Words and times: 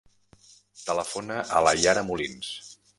Telefona 0.87 1.39
a 1.61 1.65
la 1.69 1.77
Yara 1.85 2.07
Molins. 2.11 2.55